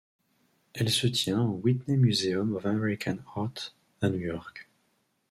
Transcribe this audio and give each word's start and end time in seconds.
Elle 0.73 0.89
se 0.89 1.05
tient 1.05 1.43
au 1.43 1.57
Whitney 1.59 1.95
Museum 1.95 2.55
of 2.55 2.65
American 2.65 3.17
Art, 3.35 3.75
à 4.01 4.09
New 4.09 4.17
York. 4.17 4.67